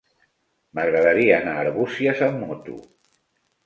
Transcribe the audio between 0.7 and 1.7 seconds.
M'agradaria anar a